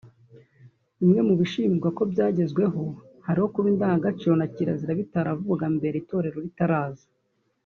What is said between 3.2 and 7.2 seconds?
harimo kuba indangagaciro na kirazira bitaravugwaga mbere itorero ritaraza